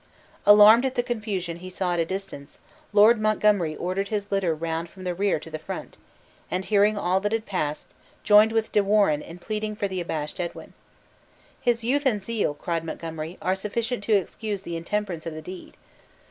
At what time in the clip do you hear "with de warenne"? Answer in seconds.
8.51-9.21